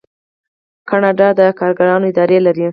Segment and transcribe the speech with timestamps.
[0.89, 2.67] کاناډا د کارګرانو اداره لري.